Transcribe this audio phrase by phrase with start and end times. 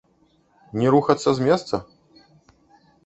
[0.83, 1.75] Не рухацца з месца?